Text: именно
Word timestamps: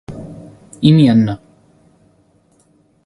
именно 0.89 1.37